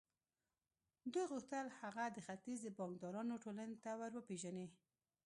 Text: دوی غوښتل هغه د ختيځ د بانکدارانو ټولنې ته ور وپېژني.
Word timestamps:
دوی 1.13 1.25
غوښتل 1.31 1.65
هغه 1.79 2.03
د 2.11 2.17
ختيځ 2.27 2.59
د 2.63 2.69
بانکدارانو 2.77 3.41
ټولنې 3.43 3.77
ته 3.83 3.91
ور 3.99 4.11
وپېژني. 4.15 4.67